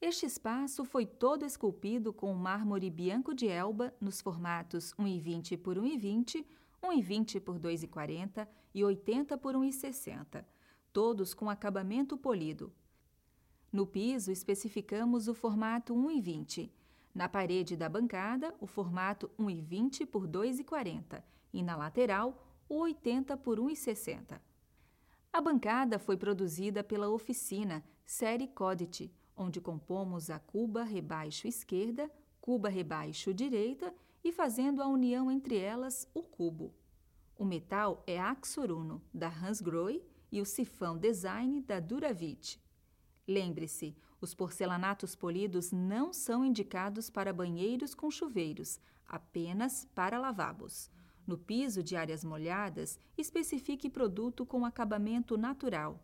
Este 0.00 0.26
espaço 0.26 0.84
foi 0.84 1.06
todo 1.06 1.44
esculpido 1.44 2.12
com 2.12 2.34
mármore 2.34 2.90
bianco 2.90 3.34
de 3.34 3.48
Elba 3.48 3.94
nos 3.98 4.20
formatos 4.20 4.92
1,20 4.98 5.56
por 5.56 5.78
1,20, 5.78 6.44
1,20 6.82 7.40
por 7.40 7.58
2,40 7.58 8.46
e 8.74 8.84
80 8.84 9.38
por 9.38 9.54
1,60, 9.54 10.44
todos 10.92 11.32
com 11.32 11.48
acabamento 11.48 12.18
polido. 12.18 12.70
No 13.72 13.86
piso, 13.86 14.30
especificamos 14.30 15.28
o 15.28 15.34
formato 15.34 15.94
1,20. 15.94 16.70
Na 17.14 17.26
parede 17.26 17.74
da 17.74 17.88
bancada, 17.88 18.54
o 18.60 18.66
formato 18.66 19.30
1,20 19.38 20.04
por 20.04 20.28
2,40 20.28 21.22
e 21.54 21.62
na 21.62 21.74
lateral, 21.74 22.46
o 22.68 22.80
80 22.80 23.34
por 23.38 23.58
1,60. 23.58 24.38
A 25.32 25.40
bancada 25.40 25.98
foi 25.98 26.18
produzida 26.18 26.84
pela 26.84 27.08
oficina 27.08 27.82
Série 28.04 28.46
Codit, 28.46 29.10
onde 29.36 29.60
compomos 29.60 30.30
a 30.30 30.38
cuba 30.38 30.82
rebaixo 30.82 31.46
esquerda, 31.46 32.10
cuba 32.40 32.68
rebaixo 32.68 33.34
direita 33.34 33.94
e 34.24 34.32
fazendo 34.32 34.82
a 34.82 34.86
união 34.88 35.30
entre 35.30 35.56
elas 35.58 36.08
o 36.14 36.22
cubo. 36.22 36.74
O 37.36 37.44
metal 37.44 38.02
é 38.06 38.18
Axoruno, 38.18 39.02
da 39.12 39.28
Hansgrohe, 39.28 40.02
e 40.32 40.40
o 40.40 40.44
sifão 40.44 40.98
Design, 40.98 41.60
da 41.60 41.78
Duravit. 41.78 42.60
Lembre-se, 43.28 43.96
os 44.20 44.34
porcelanatos 44.34 45.14
polidos 45.14 45.70
não 45.70 46.12
são 46.12 46.44
indicados 46.44 47.10
para 47.10 47.32
banheiros 47.32 47.94
com 47.94 48.10
chuveiros, 48.10 48.80
apenas 49.06 49.86
para 49.94 50.18
lavabos. 50.18 50.90
No 51.26 51.36
piso 51.36 51.82
de 51.82 51.96
áreas 51.96 52.24
molhadas, 52.24 52.98
especifique 53.16 53.90
produto 53.90 54.46
com 54.46 54.64
acabamento 54.64 55.36
natural, 55.36 56.02